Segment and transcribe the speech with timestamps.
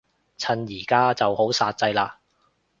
[0.35, 2.13] 趁而家就好煞掣嘞